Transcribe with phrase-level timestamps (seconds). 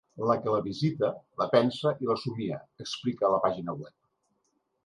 [0.27, 1.09] La que la visita,
[1.41, 3.97] la pensa i la somia, explica a la pàgina web.